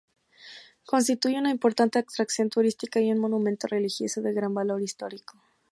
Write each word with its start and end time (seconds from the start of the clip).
Constituye 0.83 1.37
una 1.37 1.51
importante 1.51 1.99
atracción 1.99 2.49
turística 2.49 2.99
y 2.99 3.11
un 3.11 3.19
monumento 3.19 3.67
religioso 3.67 4.23
de 4.23 4.33
gran 4.33 4.51
valor 4.55 4.81
histórico. 4.81 5.39